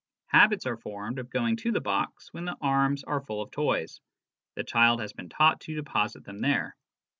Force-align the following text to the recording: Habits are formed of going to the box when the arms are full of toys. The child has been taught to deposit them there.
Habits 0.29 0.65
are 0.65 0.77
formed 0.77 1.19
of 1.19 1.29
going 1.29 1.57
to 1.57 1.71
the 1.71 1.79
box 1.79 2.33
when 2.33 2.45
the 2.45 2.57
arms 2.59 3.03
are 3.03 3.21
full 3.21 3.39
of 3.39 3.51
toys. 3.51 4.01
The 4.55 4.63
child 4.63 4.99
has 4.99 5.13
been 5.13 5.29
taught 5.29 5.59
to 5.61 5.75
deposit 5.75 6.23
them 6.23 6.39
there. 6.39 6.75